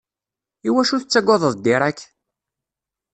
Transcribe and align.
Iwacu 0.67 0.95
tettagadeḍ 1.01 1.53
Derek? 1.63 1.99